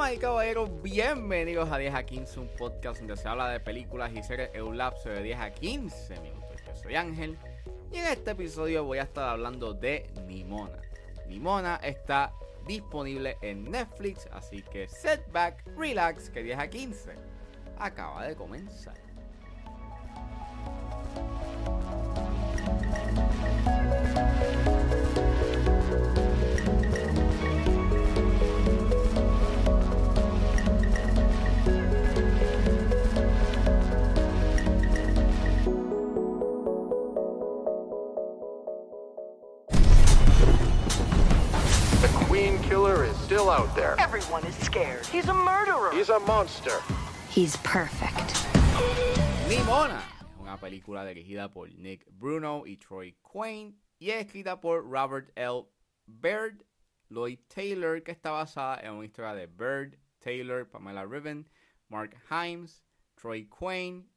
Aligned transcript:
Damas 0.00 0.14
y 0.14 0.18
caballeros, 0.18 0.82
bienvenidos 0.82 1.70
a 1.70 1.76
10 1.76 1.94
a 1.94 2.02
15, 2.04 2.40
un 2.40 2.48
podcast 2.56 3.00
donde 3.00 3.18
se 3.18 3.28
habla 3.28 3.50
de 3.50 3.60
películas 3.60 4.10
y 4.14 4.22
series 4.22 4.48
en 4.54 4.62
un 4.62 4.78
lapso 4.78 5.10
de 5.10 5.22
10 5.22 5.38
a 5.38 5.50
15 5.50 6.20
minutos. 6.22 6.56
Yo 6.66 6.74
soy 6.74 6.94
Ángel 6.96 7.36
y 7.92 7.98
en 7.98 8.06
este 8.06 8.30
episodio 8.30 8.82
voy 8.82 8.96
a 8.96 9.02
estar 9.02 9.28
hablando 9.28 9.74
de 9.74 10.08
Nimona. 10.26 10.78
Nimona 11.28 11.76
está 11.82 12.32
disponible 12.66 13.36
en 13.42 13.70
Netflix, 13.70 14.26
así 14.32 14.62
que 14.62 14.88
setback, 14.88 15.66
relax, 15.76 16.30
que 16.30 16.44
10 16.44 16.58
a 16.58 16.70
15 16.70 17.10
acaba 17.78 18.26
de 18.26 18.34
comenzar. 18.34 18.94
Out 43.50 43.74
there. 43.74 43.96
Everyone 43.98 44.46
is 44.46 44.54
scared. 44.54 45.04
He's 45.06 45.28
a 45.28 45.34
murderer. 45.34 45.90
He's 45.92 46.08
a 46.08 46.20
monster. 46.20 46.78
He's 47.28 47.56
perfect. 47.64 48.46
Nimona 49.48 50.00
es 50.20 50.40
una 50.40 50.56
película 50.56 51.04
dirigida 51.04 51.52
por 51.52 51.68
Nick 51.76 52.06
Bruno 52.12 52.62
y 52.64 52.76
Troy 52.76 53.16
Quinn 53.24 53.74
y 53.98 54.10
es 54.10 54.24
escrita 54.24 54.60
por 54.60 54.84
Robert 54.84 55.32
L. 55.34 55.66
Baird, 56.06 56.62
Lloyd 57.08 57.40
Taylor, 57.48 58.00
que 58.04 58.12
está 58.12 58.30
basada 58.30 58.78
en 58.84 58.92
una 58.92 59.06
historia 59.06 59.34
de 59.34 59.46
Bird, 59.46 59.98
Taylor, 60.20 60.70
Pamela 60.70 61.04
Riven, 61.04 61.48
Mark 61.88 62.16
Himes, 62.30 62.84
Troy 63.16 63.48
Quinn 63.48 64.08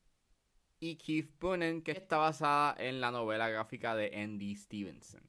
y 0.80 0.96
Keith 0.98 1.32
Boonen, 1.40 1.82
que 1.82 1.94
está 1.94 2.18
basada 2.18 2.76
en 2.78 3.02
la 3.02 3.10
novela 3.10 3.50
gráfica 3.50 3.96
de 3.96 4.12
Andy 4.16 4.56
Stevenson. 4.56 5.28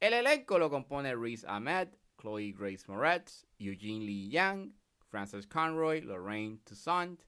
El 0.00 0.14
elenco 0.14 0.58
lo 0.58 0.70
compone 0.70 1.14
Reese 1.14 1.46
Ahmed, 1.46 1.88
Chloe 2.20 2.52
Grace 2.52 2.86
Moretz, 2.86 3.46
Eugene 3.58 4.04
Lee 4.04 4.28
Yang, 4.28 4.72
Frances 5.08 5.46
Conroy, 5.46 6.02
Lorraine 6.02 6.60
Toussaint, 6.64 7.20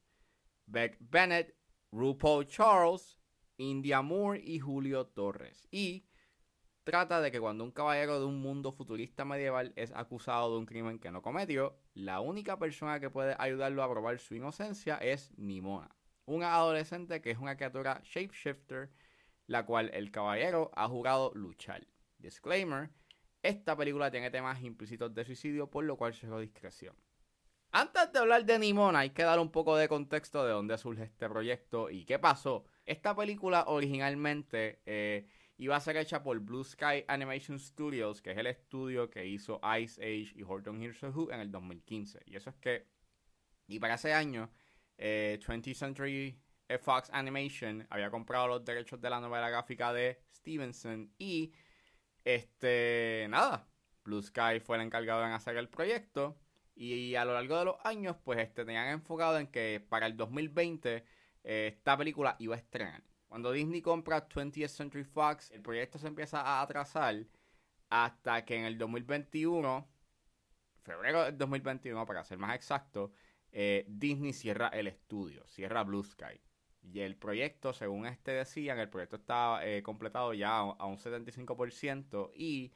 Beck 0.67 0.97
Bennett, 1.01 1.55
RuPaul 1.93 2.47
Charles, 2.47 3.19
India 3.57 4.03
Moore 4.03 4.39
y 4.39 4.59
Julio 4.59 5.07
Torres. 5.07 5.67
Y 5.71 6.05
trata 6.85 7.21
de 7.21 7.31
que 7.31 7.41
cuando 7.41 7.65
un 7.65 7.71
caballero 7.71 8.19
de 8.19 8.27
un 8.27 8.41
mundo 8.41 8.73
futurista 8.73 9.25
medieval 9.25 9.73
es 9.77 9.93
acusado 9.93 10.53
de 10.53 10.59
un 10.59 10.67
crimen 10.67 10.99
que 10.99 11.11
no 11.11 11.23
cometió, 11.23 11.79
la 11.95 12.21
única 12.21 12.59
persona 12.59 13.01
que 13.01 13.11
puede 13.11 13.35
ayudarlo 13.39 13.83
a 13.83 13.91
probar 13.91 14.19
su 14.19 14.35
inocencia 14.35 14.97
es 14.97 15.33
Nimona, 15.37 15.95
una 16.27 16.55
adolescente 16.55 17.21
que 17.21 17.31
es 17.31 17.39
una 17.39 17.57
criatura 17.57 18.01
shapeshifter, 18.05 18.91
la 19.47 19.65
cual 19.65 19.91
el 19.95 20.11
caballero 20.11 20.71
ha 20.75 20.89
jurado 20.89 21.33
luchar. 21.35 21.87
Disclaimer, 22.19 22.91
esta 23.43 23.77
película 23.77 24.11
tiene 24.11 24.31
temas 24.31 24.63
implícitos 24.63 25.13
de 25.15 25.25
suicidio, 25.25 25.69
por 25.69 25.85
lo 25.85 25.97
cual 25.97 26.15
se 26.15 26.29
discreción. 26.41 26.95
Antes 27.75 28.13
de 28.13 28.19
hablar 28.19 28.45
de 28.45 28.59
Nimona, 28.59 29.01
hay 29.01 29.11
que 29.11 29.23
dar 29.23 29.39
un 29.41 29.51
poco 29.51 29.77
de 29.77 29.89
contexto 29.89 30.45
de 30.45 30.53
dónde 30.53 30.77
surge 30.77 31.05
este 31.05 31.29
proyecto 31.29 31.89
y 31.89 32.05
qué 32.05 32.19
pasó. 32.19 32.65
Esta 32.85 33.17
película 33.17 33.65
originalmente 33.67 34.83
eh, 34.85 35.27
iba 35.57 35.77
a 35.77 35.81
ser 35.81 35.97
hecha 35.97 36.23
por 36.23 36.39
Blue 36.41 36.65
Sky 36.65 37.05
Animation 37.09 37.59
Studios, 37.59 38.21
que 38.21 38.33
es 38.33 38.39
el 38.39 38.47
estudio 38.47 39.09
que 39.09 39.27
hizo 39.27 39.59
Ice 39.81 40.01
Age 40.03 40.33
y 40.39 40.43
Horton 40.43 40.83
Hears 40.83 41.03
Who 41.03 41.33
en 41.33 41.41
el 41.41 41.51
2015. 41.51 42.21
Y 42.27 42.37
eso 42.37 42.51
es 42.51 42.57
que, 42.57 42.87
y 43.67 43.79
para 43.79 43.95
ese 43.95 44.13
año, 44.13 44.51
eh, 44.99 45.41
20th 45.41 45.75
Century 45.75 46.39
Fox 46.79 47.09
Animation 47.13 47.87
había 47.91 48.11
comprado 48.11 48.49
los 48.49 48.65
derechos 48.65 49.01
de 49.01 49.11
la 49.11 49.21
novela 49.21 49.49
gráfica 49.51 49.93
de 49.93 50.21
Stevenson 50.35 51.11
y, 51.19 51.53
este, 52.25 53.27
nada, 53.31 53.69
Blue 54.05 54.23
Sky 54.23 54.61
fue 54.61 54.77
el 54.77 54.83
encargado 54.83 55.25
en 55.25 55.33
hacer 55.33 55.57
el 55.57 55.69
proyecto. 55.69 56.39
Y 56.75 57.15
a 57.17 57.25
lo 57.25 57.35
largo 57.35 57.59
de 57.59 57.65
los 57.67 57.77
años, 57.85 58.17
pues 58.25 58.39
este, 58.39 58.65
tenían 58.65 58.89
enfocado 58.89 59.39
en 59.39 59.47
que 59.47 59.85
para 59.89 60.07
el 60.07 60.17
2020 60.17 61.05
eh, 61.45 61.73
esta 61.75 61.97
película 61.97 62.37
iba 62.39 62.55
a 62.55 62.59
estrenar. 62.59 63.03
Cuando 63.29 63.53
Disney 63.53 63.83
compra 63.83 64.29
20th 64.29 64.69
Century 64.69 65.05
Fox, 65.05 65.51
el 65.51 65.63
proyecto 65.63 65.99
se 65.99 66.07
empieza 66.07 66.41
a 66.41 66.63
atrasar 66.63 67.27
hasta 67.91 68.45
que 68.45 68.57
en 68.57 68.65
el 68.65 68.79
2021, 68.79 69.89
febrero 70.83 71.25
del 71.25 71.39
2021 71.39 72.07
para 72.07 72.25
ser 72.25 72.39
más 72.39 72.55
exacto, 72.55 73.13
eh, 73.51 73.85
Disney 73.89 74.33
cierra 74.33 74.69
el 74.69 74.87
estudio, 74.87 75.47
cierra 75.47 75.83
Blue 75.83 76.03
Sky. 76.03 76.41
Y 76.83 77.01
el 77.01 77.17
proyecto, 77.17 77.73
según 77.73 78.07
este 78.07 78.33
decían, 78.33 78.79
el 78.79 78.89
proyecto 78.89 79.17
estaba 79.17 79.65
eh, 79.67 79.83
completado 79.83 80.35
ya 80.35 80.59
a, 80.59 80.87
un 80.87 80.99
75% 80.99 82.31
y 82.35 82.73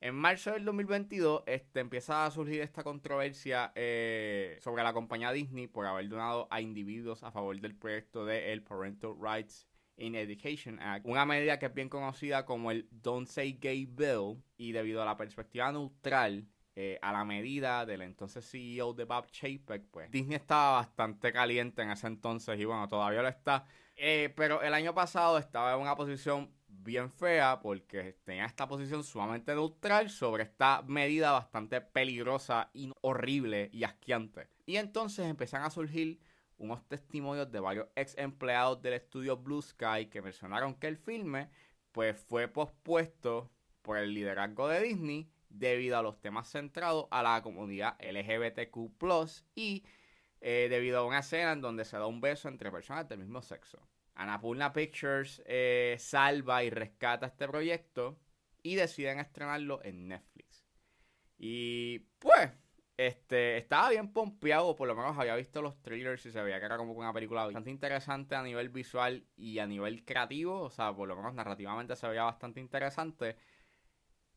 en 0.00 0.14
marzo 0.14 0.52
del 0.52 0.64
2022 0.64 1.42
este, 1.46 1.80
empieza 1.80 2.24
a 2.24 2.30
surgir 2.30 2.60
esta 2.60 2.82
controversia 2.82 3.72
eh, 3.74 4.56
sobre 4.60 4.82
la 4.82 4.92
compañía 4.92 5.32
Disney 5.32 5.66
por 5.66 5.86
haber 5.86 6.08
donado 6.08 6.48
a 6.50 6.60
individuos 6.60 7.22
a 7.22 7.32
favor 7.32 7.60
del 7.60 7.74
proyecto 7.74 8.24
de 8.24 8.60
Parental 8.66 9.14
Rights 9.20 9.68
in 9.96 10.14
Education 10.14 10.80
Act, 10.80 11.04
una 11.06 11.26
medida 11.26 11.58
que 11.58 11.66
es 11.66 11.74
bien 11.74 11.88
conocida 11.88 12.46
como 12.46 12.70
el 12.70 12.88
Don't 12.90 13.26
Say 13.26 13.58
Gay 13.60 13.86
Bill, 13.86 14.42
y 14.56 14.72
debido 14.72 15.02
a 15.02 15.04
la 15.04 15.16
perspectiva 15.16 15.70
neutral 15.72 16.46
eh, 16.80 16.96
a 17.02 17.10
la 17.10 17.24
medida 17.24 17.84
del 17.84 18.02
entonces 18.02 18.48
CEO 18.48 18.92
de 18.92 19.02
Bob 19.02 19.26
Chapek, 19.32 19.90
pues 19.90 20.12
Disney 20.12 20.36
estaba 20.36 20.76
bastante 20.76 21.32
caliente 21.32 21.82
en 21.82 21.90
ese 21.90 22.06
entonces 22.06 22.56
y 22.56 22.64
bueno, 22.64 22.86
todavía 22.86 23.20
lo 23.20 23.26
está. 23.26 23.66
Eh, 23.96 24.32
pero 24.36 24.62
el 24.62 24.72
año 24.72 24.94
pasado 24.94 25.38
estaba 25.38 25.74
en 25.74 25.80
una 25.80 25.96
posición 25.96 26.54
bien 26.68 27.10
fea 27.10 27.58
porque 27.60 28.16
tenía 28.22 28.46
esta 28.46 28.68
posición 28.68 29.02
sumamente 29.02 29.56
neutral 29.56 30.08
sobre 30.08 30.44
esta 30.44 30.82
medida 30.86 31.32
bastante 31.32 31.80
peligrosa 31.80 32.70
y 32.72 32.92
horrible 33.00 33.70
y 33.72 33.82
asqueante. 33.82 34.46
Y 34.64 34.76
entonces 34.76 35.26
empiezan 35.26 35.64
a 35.64 35.70
surgir 35.70 36.20
unos 36.58 36.86
testimonios 36.86 37.50
de 37.50 37.58
varios 37.58 37.88
ex 37.96 38.16
empleados 38.16 38.80
del 38.82 38.92
estudio 38.92 39.36
Blue 39.36 39.62
Sky 39.62 40.06
que 40.08 40.22
mencionaron 40.22 40.76
que 40.76 40.86
el 40.86 40.96
filme 40.96 41.50
pues 41.90 42.16
fue 42.20 42.46
pospuesto 42.46 43.50
por 43.82 43.98
el 43.98 44.14
liderazgo 44.14 44.68
de 44.68 44.80
Disney 44.80 45.28
debido 45.48 45.98
a 45.98 46.02
los 46.02 46.20
temas 46.20 46.50
centrados 46.50 47.06
a 47.10 47.22
la 47.22 47.42
comunidad 47.42 47.96
LGBTQ+, 48.00 48.90
y 49.54 49.84
eh, 50.40 50.68
debido 50.70 50.98
a 50.98 51.04
una 51.04 51.20
escena 51.20 51.52
en 51.52 51.60
donde 51.60 51.84
se 51.84 51.96
da 51.96 52.06
un 52.06 52.20
beso 52.20 52.48
entre 52.48 52.70
personas 52.70 53.08
del 53.08 53.18
mismo 53.18 53.42
sexo. 53.42 53.80
Annapurna 54.14 54.72
Pictures 54.72 55.42
eh, 55.46 55.96
salva 55.98 56.64
y 56.64 56.70
rescata 56.70 57.26
este 57.26 57.46
proyecto 57.46 58.18
y 58.62 58.74
deciden 58.74 59.20
estrenarlo 59.20 59.80
en 59.84 60.08
Netflix. 60.08 60.66
Y 61.38 62.00
pues, 62.18 62.50
este, 62.96 63.58
estaba 63.58 63.90
bien 63.90 64.12
pompeado, 64.12 64.74
por 64.74 64.88
lo 64.88 64.96
menos 64.96 65.16
había 65.16 65.36
visto 65.36 65.62
los 65.62 65.80
trailers 65.82 66.26
y 66.26 66.32
se 66.32 66.42
veía 66.42 66.58
que 66.58 66.66
era 66.66 66.76
como 66.76 66.92
una 66.94 67.12
película 67.12 67.44
bastante 67.44 67.70
interesante 67.70 68.34
a 68.34 68.42
nivel 68.42 68.70
visual 68.70 69.24
y 69.36 69.60
a 69.60 69.66
nivel 69.68 70.04
creativo, 70.04 70.62
o 70.62 70.70
sea, 70.70 70.92
por 70.92 71.06
lo 71.06 71.14
menos 71.14 71.32
narrativamente 71.34 71.94
se 71.94 72.08
veía 72.08 72.24
bastante 72.24 72.58
interesante. 72.58 73.36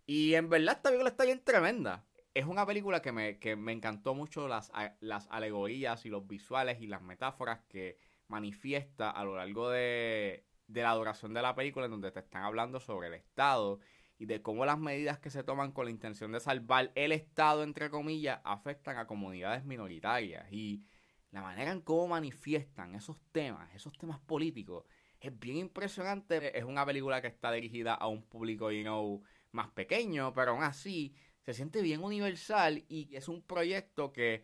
Y 0.06 0.34
en 0.36 0.50
verdad 0.50 0.76
esta 0.76 0.90
película 0.90 1.10
está 1.10 1.26
bien 1.26 1.44
tremenda. 1.44 2.06
Es 2.34 2.46
una 2.46 2.66
película 2.66 3.02
que 3.02 3.12
me, 3.12 3.40
que 3.40 3.56
me 3.56 3.72
encantó 3.74 4.14
mucho 4.16 4.48
las, 4.48 4.72
las 5.00 5.28
alegorías 5.30 6.06
y 6.06 6.10
los 6.10 6.28
visuales 6.28 6.82
y 6.82 6.88
las 6.88 7.02
metáforas 7.02 7.62
que 7.68 7.98
manifiesta 8.28 9.10
a 9.10 9.24
lo 9.26 9.36
largo 9.36 9.70
de, 9.70 10.46
de 10.68 10.82
la 10.82 10.94
duración 10.94 11.34
de 11.34 11.42
la 11.42 11.56
película 11.56 11.86
en 11.86 11.92
donde 11.92 12.12
te 12.12 12.20
están 12.20 12.44
hablando 12.44 12.80
sobre 12.80 13.10
el 13.10 13.14
Estado 13.16 13.80
y 14.18 14.26
de 14.26 14.42
cómo 14.42 14.66
las 14.66 14.78
medidas 14.78 15.20
que 15.20 15.30
se 15.30 15.44
toman 15.44 15.72
con 15.72 15.86
la 15.86 15.92
intención 15.92 16.32
de 16.32 16.40
salvar 16.40 16.92
el 16.96 17.12
Estado, 17.12 17.64
entre 17.64 17.90
comillas, 17.90 18.40
afectan 18.44 18.98
a 18.98 19.08
comunidades 19.08 19.66
minoritarias 19.66 20.46
y 20.52 20.86
la 21.32 21.42
manera 21.42 21.72
en 21.72 21.82
cómo 21.82 22.08
manifiestan 22.08 22.94
esos 22.96 23.18
temas, 23.32 23.74
esos 23.74 23.98
temas 23.98 24.20
políticos, 24.20 24.86
es 25.20 25.38
bien 25.40 25.58
impresionante. 25.58 26.58
Es 26.58 26.66
una 26.66 26.86
película 26.86 27.22
que 27.22 27.28
está 27.28 27.52
dirigida 27.52 27.94
a 27.94 28.08
un 28.08 28.24
público, 28.24 28.72
you 28.72 28.82
know, 28.82 29.24
más 29.52 29.70
pequeño, 29.72 30.34
pero 30.34 30.52
aún 30.52 30.64
así 30.64 31.16
se 31.42 31.54
siente 31.54 31.82
bien 31.82 32.04
universal 32.04 32.86
y 32.88 33.16
es 33.16 33.28
un 33.28 33.42
proyecto 33.42 34.12
que 34.14 34.44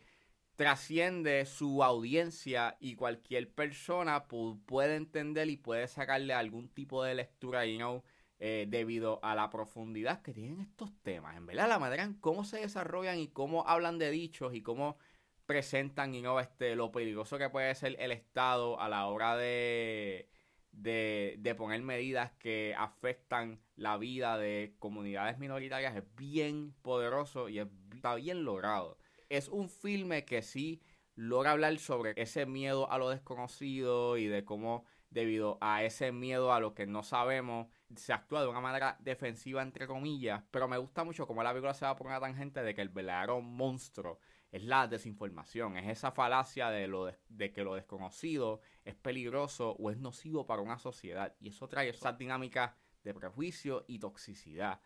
trasciende 0.56 1.46
su 1.46 1.84
audiencia 1.84 2.78
y 2.80 2.96
cualquier 2.96 3.54
persona 3.54 4.28
pu- 4.28 4.60
puede 4.66 4.96
entender 4.96 5.50
y 5.50 5.58
puede 5.58 5.88
sacarle 5.88 6.34
algún 6.34 6.70
tipo 6.70 7.04
de 7.04 7.16
lectura, 7.16 7.64
eh, 8.40 8.66
debido 8.68 9.20
a 9.24 9.36
la 9.36 9.50
profundidad 9.50 10.22
que 10.22 10.34
tienen 10.34 10.60
estos 10.62 10.92
temas. 11.04 11.36
En 11.38 11.46
verdad, 11.46 11.68
la 11.70 11.80
manera 11.80 12.04
en 12.04 12.14
cómo 12.16 12.44
se 12.44 12.58
desarrollan 12.60 13.20
y 13.20 13.30
cómo 13.30 13.68
hablan 13.68 13.98
de 13.98 14.12
dichos 14.12 14.54
y 14.54 14.62
cómo 14.62 14.98
presentan 15.46 16.14
you 16.14 16.22
know, 16.22 16.40
este, 16.40 16.76
lo 16.76 16.92
peligroso 16.92 17.38
que 17.38 17.50
puede 17.50 17.74
ser 17.76 17.96
el 18.00 18.12
Estado 18.12 18.80
a 18.80 18.90
la 18.90 19.08
hora 19.08 19.36
de, 19.38 20.30
de, 20.78 21.36
de 21.40 21.56
poner 21.56 21.82
medidas 21.82 22.32
que 22.34 22.76
afectan 22.78 23.60
la 23.76 23.98
vida 23.98 24.38
de 24.38 24.76
comunidades 24.80 25.38
minoritarias 25.40 25.96
es 25.96 26.04
bien 26.16 26.74
poderoso 26.82 27.50
y 27.50 27.60
es- 27.60 27.68
está 27.94 28.16
bien 28.16 28.44
logrado. 28.46 28.98
Es 29.30 29.48
un 29.50 29.70
filme 29.70 30.26
que 30.26 30.42
sí 30.42 30.82
logra 31.16 31.52
hablar 31.52 31.78
sobre 31.80 32.14
ese 32.16 32.46
miedo 32.46 32.92
a 32.92 32.98
lo 32.98 33.10
desconocido 33.10 34.18
y 34.18 34.28
de 34.28 34.46
cómo 34.46 34.86
debido 35.10 35.58
a 35.62 35.84
ese 35.84 36.12
miedo 36.12 36.54
a 36.54 36.60
lo 36.60 36.74
que 36.74 36.86
no 36.86 37.04
sabemos 37.04 37.68
se 37.96 38.14
actúa 38.14 38.42
de 38.42 38.48
una 38.48 38.60
manera 38.60 38.98
defensiva 39.00 39.62
entre 39.62 39.88
comillas, 39.88 40.44
pero 40.52 40.68
me 40.68 40.78
gusta 40.78 41.04
mucho 41.04 41.26
cómo 41.26 41.44
la 41.44 41.52
película 41.52 41.74
se 41.74 41.86
va 41.86 41.96
por 41.96 42.08
una 42.08 42.20
tangente 42.20 42.62
de 42.62 42.76
que 42.76 42.82
el 42.82 42.90
verdadero 42.90 43.42
monstruo 43.42 44.20
es 44.52 44.64
la 44.64 44.88
desinformación, 44.88 45.78
es 45.78 45.88
esa 45.90 46.12
falacia 46.12 46.70
de, 46.70 46.88
lo 46.88 47.12
de, 47.30 47.52
que 47.52 47.64
lo 47.64 47.76
desconocido 47.76 48.62
es 48.86 48.96
peligroso 48.96 49.72
o 49.72 49.92
es 49.92 49.98
nocivo 49.98 50.46
para 50.46 50.62
una 50.62 50.80
sociedad. 50.80 51.36
Y 51.40 51.50
eso 51.50 51.68
trae 51.68 51.90
esas 51.90 52.18
dinámicas 52.18 52.72
de 53.04 53.14
prejuicio 53.14 53.86
y 53.88 54.00
toxicidad. 54.00 54.82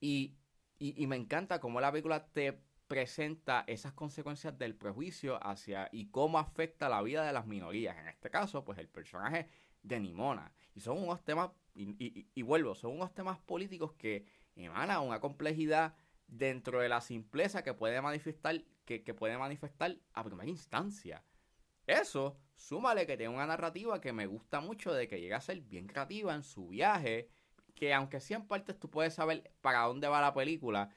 Y, 0.00 0.36
y, 0.78 1.06
me 1.06 1.16
encanta 1.16 1.60
cómo 1.60 1.80
la 1.80 1.90
película 1.90 2.26
te 2.26 2.60
presenta 2.86 3.64
esas 3.66 3.94
consecuencias 3.94 4.56
del 4.58 4.76
prejuicio 4.76 5.44
hacia 5.44 5.88
y 5.90 6.10
cómo 6.10 6.38
afecta 6.38 6.88
la 6.88 7.02
vida 7.02 7.24
de 7.24 7.32
las 7.32 7.46
minorías. 7.46 7.96
En 7.96 8.08
este 8.08 8.30
caso, 8.30 8.64
pues 8.64 8.78
el 8.78 8.88
personaje 8.88 9.48
de 9.86 10.00
Nimona. 10.00 10.52
Y 10.74 10.80
son 10.80 11.02
unos 11.02 11.22
temas, 11.24 11.50
y, 11.74 12.42
vuelvo, 12.42 12.74
son 12.74 12.92
unos 12.92 13.14
temas 13.14 13.38
políticos 13.38 13.92
que 13.94 14.26
emanan 14.54 15.02
una 15.02 15.20
complejidad 15.20 15.94
dentro 16.26 16.80
de 16.80 16.88
la 16.88 17.00
simpleza 17.00 17.62
que 17.62 17.72
puede 17.72 18.00
manifestar, 18.00 18.62
que, 18.84 19.00
puede 19.14 19.38
manifestar 19.38 19.96
a 20.12 20.24
primera 20.24 20.50
instancia. 20.50 21.22
Eso, 21.86 22.36
súmale 22.54 23.06
que 23.06 23.16
tiene 23.16 23.34
una 23.34 23.46
narrativa 23.46 24.00
que 24.00 24.12
me 24.12 24.26
gusta 24.26 24.60
mucho 24.60 24.92
de 24.92 25.06
que 25.06 25.20
llega 25.20 25.36
a 25.36 25.40
ser 25.40 25.60
bien 25.60 25.86
creativa 25.86 26.34
en 26.34 26.42
su 26.42 26.68
viaje, 26.68 27.28
que 27.74 27.94
aunque 27.94 28.20
sí 28.20 28.34
en 28.34 28.46
partes 28.46 28.78
tú 28.78 28.90
puedes 28.90 29.14
saber 29.14 29.52
para 29.60 29.82
dónde 29.82 30.08
va 30.08 30.20
la 30.20 30.34
película, 30.34 30.90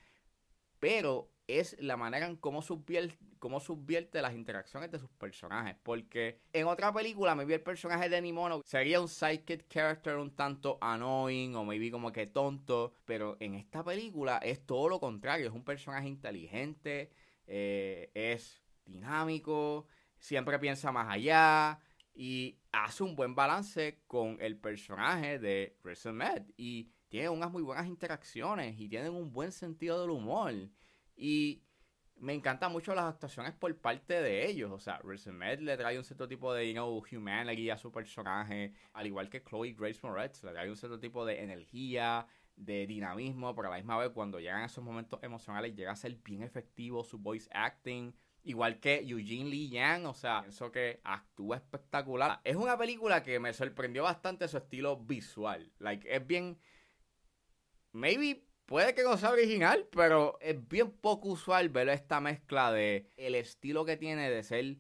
pero 0.80 1.30
es 1.50 1.76
la 1.80 1.98
manera 1.98 2.28
en 2.28 2.36
cómo 2.36 2.62
subvierte, 2.62 4.22
las 4.22 4.34
interacciones 4.34 4.92
de 4.92 5.00
sus 5.00 5.10
personajes. 5.10 5.76
Porque 5.82 6.42
en 6.54 6.68
otra 6.68 6.94
película, 6.94 7.34
me 7.34 7.46
vi 7.46 7.56
el 7.56 7.62
personaje 7.62 8.08
de 8.08 8.22
Nimono 8.22 8.62
sería 8.64 9.02
un 9.02 9.08
sidekick 9.08 9.68
character 9.68 10.18
un 10.18 10.36
tanto 10.36 10.78
annoying 10.80 11.56
o 11.56 11.66
maybe 11.66 11.90
como 11.90 12.12
que 12.12 12.28
tonto. 12.28 12.94
Pero 13.06 13.38
en 13.40 13.56
esta 13.56 13.84
película 13.84 14.38
es 14.38 14.66
todo 14.66 14.90
lo 14.90 15.00
contrario. 15.00 15.48
Es 15.48 15.54
un 15.54 15.64
personaje 15.64 16.08
inteligente, 16.08 17.12
eh, 17.48 18.12
es 18.14 18.62
dinámico, 18.86 19.88
siempre 20.20 20.60
piensa 20.60 20.92
más 20.92 21.10
allá. 21.10 21.80
Y 22.14 22.60
hace 22.72 23.04
un 23.04 23.16
buen 23.16 23.34
balance 23.34 24.02
con 24.06 24.38
el 24.42 24.58
personaje 24.58 25.40
de 25.40 25.78
Med. 26.14 26.44
Y 26.58 26.92
tiene 27.10 27.30
unas 27.30 27.52
muy 27.52 27.64
buenas 27.64 27.88
interacciones 27.88 28.80
y 28.80 28.88
tienen 28.88 29.14
un 29.14 29.32
buen 29.34 29.52
sentido 29.52 30.00
del 30.00 30.12
humor. 30.12 30.54
Y 31.22 31.66
me 32.16 32.34
encantan 32.34 32.72
mucho 32.72 32.96
las 32.96 33.06
actuaciones 33.06 33.54
por 33.54 33.76
parte 33.78 34.22
de 34.22 34.48
ellos. 34.48 34.72
O 34.72 34.80
sea, 34.80 35.02
Med 35.34 35.60
le 35.60 35.76
trae 35.76 35.98
un 35.98 36.06
cierto 36.06 36.30
tipo 36.30 36.54
de, 36.54 36.68
you 36.68 36.74
know, 36.74 37.04
humanity 37.12 37.70
a 37.70 37.78
su 37.78 37.92
personaje. 37.92 38.74
Al 38.94 39.06
igual 39.06 39.30
que 39.30 39.44
Chloe 39.44 39.74
Grace 39.74 40.00
Moretz, 40.02 40.44
le 40.44 40.52
trae 40.52 40.70
un 40.70 40.78
cierto 40.78 40.98
tipo 40.98 41.26
de 41.26 41.44
energía, 41.44 42.26
de 42.56 42.88
dinamismo. 42.88 43.54
Pero 43.54 43.68
a 43.68 43.72
la 43.72 43.78
misma 43.78 43.98
vez, 43.98 44.12
cuando 44.12 44.40
llegan 44.40 44.64
esos 44.64 44.84
momentos 44.84 45.22
emocionales, 45.22 45.76
llega 45.76 45.92
a 45.92 45.98
ser 45.98 46.16
bien 46.16 46.42
efectivo 46.42 47.04
su 47.04 47.20
voice 47.20 47.50
acting. 47.52 48.14
Igual 48.44 48.80
que 48.80 49.02
Eugene 49.06 49.50
Lee 49.50 49.70
Yang, 49.70 50.06
o 50.06 50.14
sea, 50.14 50.42
pienso 50.42 50.72
que 50.72 51.02
actúa 51.04 51.58
espectacular. 51.58 52.40
Es 52.46 52.56
una 52.56 52.78
película 52.78 53.22
que 53.24 53.38
me 53.42 53.52
sorprendió 53.52 54.04
bastante 54.04 54.48
su 54.48 54.58
estilo 54.58 54.96
visual. 54.96 55.74
Like, 55.80 56.08
es 56.16 56.26
bien. 56.26 56.58
Maybe 57.92 58.49
Puede 58.70 58.94
que 58.94 59.02
no 59.02 59.18
sea 59.18 59.32
original, 59.32 59.88
pero 59.92 60.38
es 60.42 60.68
bien 60.68 60.92
poco 60.92 61.30
usual 61.30 61.70
ver 61.70 61.90
esta 61.90 62.22
mezcla 62.22 62.72
de 62.72 63.12
el 63.18 63.34
estilo 63.34 63.84
que 63.84 63.98
tiene 63.98 64.30
de 64.30 64.44
ser 64.44 64.78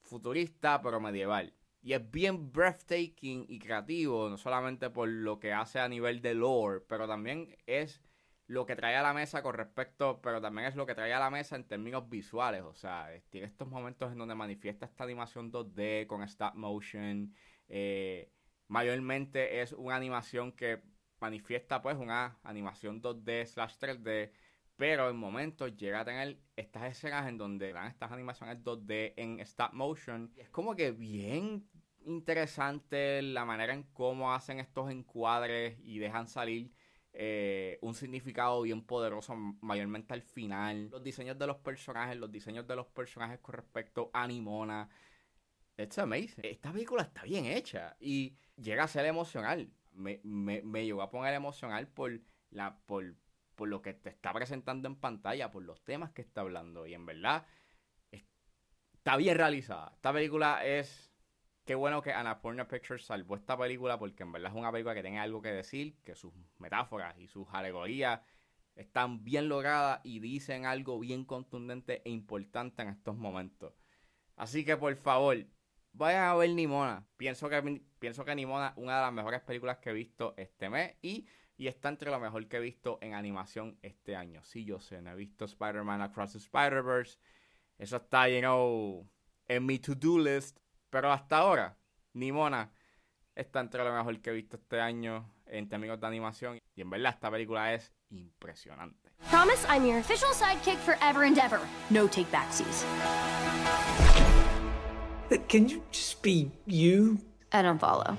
futurista 0.00 0.80
pero 0.80 1.00
medieval. 1.00 1.52
Y 1.82 1.92
es 1.92 2.10
bien 2.10 2.50
breathtaking 2.50 3.44
y 3.46 3.58
creativo, 3.58 4.30
no 4.30 4.38
solamente 4.38 4.88
por 4.88 5.06
lo 5.10 5.38
que 5.38 5.52
hace 5.52 5.78
a 5.78 5.88
nivel 5.90 6.22
de 6.22 6.32
lore, 6.32 6.80
pero 6.88 7.06
también 7.06 7.54
es 7.66 8.00
lo 8.46 8.64
que 8.64 8.74
trae 8.74 8.96
a 8.96 9.02
la 9.02 9.12
mesa 9.12 9.42
con 9.42 9.54
respecto, 9.54 10.22
pero 10.22 10.40
también 10.40 10.68
es 10.68 10.74
lo 10.74 10.86
que 10.86 10.94
trae 10.94 11.12
a 11.12 11.20
la 11.20 11.28
mesa 11.28 11.56
en 11.56 11.68
términos 11.68 12.08
visuales. 12.08 12.62
O 12.62 12.72
sea, 12.72 13.10
tiene 13.28 13.46
estos 13.46 13.68
momentos 13.68 14.10
en 14.12 14.16
donde 14.16 14.34
manifiesta 14.34 14.86
esta 14.86 15.04
animación 15.04 15.52
2D 15.52 16.06
con 16.06 16.22
stop 16.22 16.54
motion. 16.54 17.34
Eh, 17.68 18.32
mayormente 18.68 19.60
es 19.60 19.74
una 19.74 19.96
animación 19.96 20.52
que 20.52 20.80
manifiesta 21.20 21.82
pues 21.82 21.96
una 21.96 22.38
animación 22.42 23.02
2D 23.02 23.46
slash 23.46 23.74
3D, 23.78 24.32
pero 24.76 25.10
en 25.10 25.16
momentos 25.16 25.76
llega 25.76 26.00
a 26.00 26.04
tener 26.04 26.38
estas 26.56 26.84
escenas 26.90 27.28
en 27.28 27.38
donde 27.38 27.72
dan 27.72 27.88
estas 27.88 28.10
animaciones 28.12 28.62
2D 28.64 29.14
en 29.16 29.40
stop 29.40 29.72
motion. 29.72 30.32
Es 30.36 30.48
como 30.50 30.74
que 30.74 30.90
bien 30.92 31.68
interesante 32.06 33.20
la 33.22 33.44
manera 33.44 33.74
en 33.74 33.82
cómo 33.92 34.32
hacen 34.32 34.58
estos 34.58 34.90
encuadres 34.90 35.78
y 35.82 35.98
dejan 35.98 36.26
salir 36.26 36.72
eh, 37.12 37.78
un 37.82 37.94
significado 37.94 38.62
bien 38.62 38.82
poderoso, 38.82 39.34
mayormente 39.60 40.14
al 40.14 40.22
final. 40.22 40.88
Los 40.90 41.02
diseños 41.02 41.38
de 41.38 41.46
los 41.46 41.58
personajes, 41.58 42.16
los 42.16 42.30
diseños 42.30 42.66
de 42.66 42.76
los 42.76 42.86
personajes 42.86 43.40
con 43.40 43.54
respecto 43.54 44.10
a 44.12 44.26
Nimona. 44.26 44.88
It's 45.76 45.98
amazing. 45.98 46.44
Esta 46.44 46.72
película 46.72 47.02
está 47.02 47.22
bien 47.24 47.46
hecha 47.46 47.96
y 48.00 48.36
llega 48.56 48.84
a 48.84 48.88
ser 48.88 49.06
emocional 49.06 49.70
me, 50.00 50.20
me, 50.24 50.62
me 50.62 50.84
llegó 50.84 51.02
a 51.02 51.10
poner 51.10 51.34
emocional 51.34 51.88
por, 51.88 52.20
la, 52.50 52.78
por, 52.86 53.14
por 53.54 53.68
lo 53.68 53.82
que 53.82 53.94
te 53.94 54.10
está 54.10 54.32
presentando 54.32 54.88
en 54.88 54.96
pantalla, 54.96 55.50
por 55.50 55.62
los 55.62 55.82
temas 55.84 56.10
que 56.12 56.22
está 56.22 56.40
hablando. 56.40 56.86
Y 56.86 56.94
en 56.94 57.06
verdad, 57.06 57.46
está 58.94 59.16
bien 59.16 59.36
realizada. 59.36 59.92
Esta 59.94 60.12
película 60.12 60.64
es. 60.64 61.08
Qué 61.64 61.74
bueno 61.74 62.02
que 62.02 62.12
Annapurna 62.12 62.66
Pictures 62.66 63.04
salvó 63.04 63.36
esta 63.36 63.56
película 63.56 63.98
porque 63.98 64.24
en 64.24 64.32
verdad 64.32 64.50
es 64.50 64.58
una 64.58 64.72
película 64.72 64.94
que 64.94 65.02
tiene 65.02 65.20
algo 65.20 65.40
que 65.40 65.52
decir, 65.52 66.00
que 66.02 66.16
sus 66.16 66.32
metáforas 66.58 67.16
y 67.18 67.28
sus 67.28 67.46
alegorías 67.52 68.20
están 68.74 69.22
bien 69.22 69.48
logradas 69.48 70.00
y 70.02 70.18
dicen 70.20 70.64
algo 70.66 70.98
bien 70.98 71.24
contundente 71.24 72.02
e 72.04 72.10
importante 72.10 72.82
en 72.82 72.88
estos 72.88 73.16
momentos. 73.16 73.74
Así 74.36 74.64
que 74.64 74.76
por 74.76 74.96
favor, 74.96 75.36
vayan 75.92 76.24
a 76.24 76.34
ver 76.34 76.50
Nimona. 76.50 77.04
Pienso 77.16 77.48
que, 77.48 77.82
pienso 77.98 78.24
que 78.24 78.34
Nimona 78.34 78.72
una 78.76 78.96
de 78.96 79.02
las 79.02 79.12
mejores 79.12 79.40
películas 79.42 79.78
que 79.78 79.90
he 79.90 79.94
visto 79.94 80.34
este 80.36 80.68
mes 80.68 80.96
y, 81.02 81.26
y 81.56 81.68
está 81.68 81.88
entre 81.88 82.10
lo 82.10 82.18
mejor 82.18 82.46
que 82.48 82.56
he 82.56 82.60
visto 82.60 82.98
en 83.00 83.14
animación 83.14 83.78
este 83.82 84.16
año. 84.16 84.42
Sí, 84.44 84.64
yo 84.64 84.80
sé, 84.80 85.02
no 85.02 85.10
he 85.10 85.16
visto 85.16 85.44
Spider-Man 85.44 86.02
Across 86.02 86.32
the 86.32 86.38
Spider-Verse. 86.38 87.18
Eso 87.78 87.96
está, 87.96 88.28
you 88.28 89.08
en 89.48 89.66
mi 89.66 89.78
to-do 89.78 90.18
list. 90.18 90.58
Pero 90.90 91.12
hasta 91.12 91.38
ahora, 91.38 91.76
Nimona 92.14 92.72
está 93.34 93.60
entre 93.60 93.84
lo 93.84 93.92
mejor 93.92 94.20
que 94.20 94.30
he 94.30 94.32
visto 94.34 94.56
este 94.56 94.80
año 94.80 95.32
en 95.46 95.68
términos 95.68 96.00
de 96.00 96.06
animación. 96.06 96.58
Y 96.74 96.80
en 96.80 96.90
verdad, 96.90 97.14
esta 97.14 97.30
película 97.30 97.72
es 97.74 97.92
impresionante. 98.10 99.10
Promise 99.30 99.66
I'm 99.66 99.84
your 99.84 99.98
official 99.98 100.32
sidekick 100.32 100.78
forever 100.78 101.24
and 101.24 101.38
ever. 101.38 101.60
No 101.90 102.08
take 102.08 102.30
backsies. 102.30 102.84
Can 105.30 105.68
you 105.68 105.80
just 105.92 106.20
be 106.22 106.50
you? 106.66 107.18
I 107.52 107.62
don't 107.62 107.78
follow. 107.78 108.18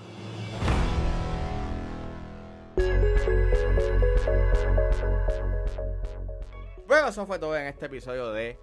Bueno, 6.88 7.10
eso 7.10 7.26
fue 7.26 7.38
todo 7.38 7.58
en 7.58 7.68
este 7.68 7.88
episodio 7.88 8.32
de 8.32 8.58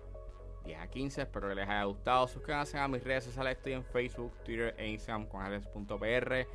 10 0.64 0.80
a 0.80 0.86
15. 0.86 1.22
Espero 1.22 1.48
que 1.48 1.56
les 1.56 1.68
haya 1.68 1.84
gustado. 1.84 2.26
Suscríbanse 2.26 2.78
a 2.78 2.88
mis 2.88 3.04
redes 3.04 3.24
sociales. 3.24 3.58
Estoy 3.58 3.74
en 3.74 3.84
Facebook, 3.84 4.32
Twitter 4.44 4.74
e 4.78 4.88
Instagram 4.88 5.26
con 5.26 5.42
alex.pr. 5.42 6.46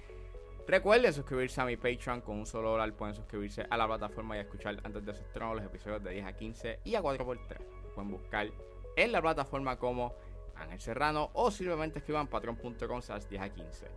Recuerden 0.68 1.14
suscribirse 1.14 1.62
a 1.62 1.66
mi 1.66 1.78
Patreon 1.78 2.22
con 2.22 2.40
un 2.40 2.48
solo 2.48 2.72
dólar. 2.72 2.92
Pueden 2.94 3.14
suscribirse 3.14 3.68
a 3.70 3.78
la 3.78 3.86
plataforma 3.86 4.36
y 4.36 4.40
escuchar 4.40 4.80
antes 4.84 5.06
de 5.06 5.14
su 5.14 5.22
estreno 5.22 5.54
los 5.54 5.64
episodios 5.64 6.04
de 6.04 6.10
10 6.10 6.26
a 6.26 6.34
15 6.34 6.80
y 6.86 6.96
a 6.96 7.04
4x3. 7.04 7.58
Pueden 7.94 8.10
buscar 8.10 8.48
en 8.96 9.12
la 9.12 9.22
plataforma 9.22 9.78
como 9.78 10.16
Ángel 10.56 10.80
Serrano 10.80 11.30
o 11.34 11.52
simplemente 11.52 12.00
escriban 12.00 12.28
patreon.com 12.28 13.02
10 13.30 13.42
a 13.42 13.50
15. 13.50 13.88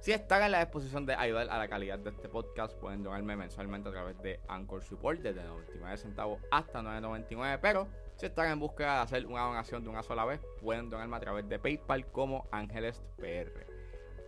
Si 0.00 0.10
están 0.10 0.42
en 0.42 0.50
la 0.50 0.58
disposición 0.58 1.06
de 1.06 1.14
ayudar 1.14 1.48
a 1.48 1.58
la 1.58 1.68
calidad 1.68 1.98
de 1.98 2.10
este 2.10 2.28
podcast, 2.28 2.76
pueden 2.76 3.04
donarme 3.04 3.36
mensualmente 3.36 3.88
a 3.88 3.92
través 3.92 4.20
de 4.20 4.40
Anchor 4.48 4.82
Support 4.82 5.20
desde 5.20 5.44
99 5.44 5.96
centavos 5.96 6.40
hasta 6.50 6.82
9.99. 6.82 7.60
Pero 7.62 7.86
si 8.16 8.26
están 8.26 8.50
en 8.50 8.58
búsqueda 8.58 8.96
de 8.96 9.00
hacer 9.02 9.26
una 9.26 9.42
donación 9.42 9.84
de 9.84 9.90
una 9.90 10.02
sola 10.02 10.24
vez, 10.24 10.40
pueden 10.60 10.90
donarme 10.90 11.16
a 11.16 11.20
través 11.20 11.48
de 11.48 11.60
PayPal 11.60 12.06
como 12.10 12.48
Ángeles 12.50 13.00
PR. 13.16 13.64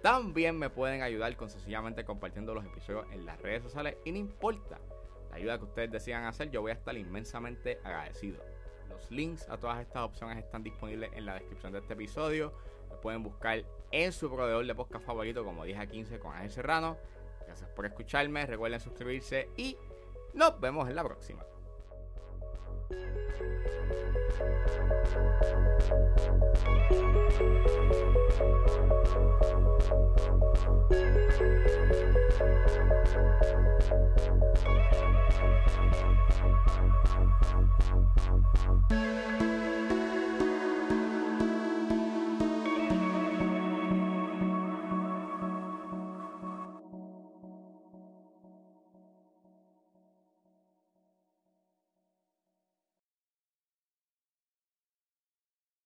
También 0.01 0.57
me 0.57 0.71
pueden 0.71 1.03
ayudar 1.03 1.37
con 1.37 1.51
sencillamente 1.51 2.05
compartiendo 2.05 2.55
los 2.55 2.65
episodios 2.65 3.07
en 3.11 3.27
las 3.27 3.41
redes 3.41 3.65
sociales 3.65 3.97
y 4.05 4.13
no 4.13 4.19
importa 4.19 4.79
la 5.31 5.37
ayuda 5.37 5.59
que 5.59 5.65
ustedes 5.65 5.91
decidan 5.91 6.25
hacer, 6.25 6.51
yo 6.51 6.61
voy 6.61 6.71
a 6.71 6.75
estar 6.75 6.97
inmensamente 6.97 7.81
agradecido. 7.83 8.39
Los 8.95 9.11
links 9.11 9.49
a 9.49 9.57
todas 9.57 9.81
estas 9.81 10.05
opciones 10.05 10.39
están 10.39 10.63
disponibles 10.63 11.11
en 11.15 11.27
la 11.27 11.35
descripción 11.35 11.73
de 11.73 11.81
este 11.81 11.95
episodio. 11.95 12.53
Lo 12.89 13.01
pueden 13.01 13.25
buscar 13.25 13.65
en 13.91 14.13
su 14.13 14.31
proveedor 14.31 14.65
de 14.65 14.75
podcast 14.75 15.05
favorito, 15.05 15.45
como 15.45 15.65
10 15.65 15.79
a 15.81 15.87
15 15.87 16.19
con 16.21 16.33
Ángel 16.33 16.53
Serrano. 16.53 16.97
Gracias 17.45 17.69
por 17.71 17.87
escucharme, 17.87 18.47
recuerden 18.47 18.79
suscribirse 18.79 19.49
y 19.57 19.77
nos 20.33 20.61
vemos 20.61 20.89
en 20.89 20.95
la 20.95 21.03
próxima. 21.03 21.45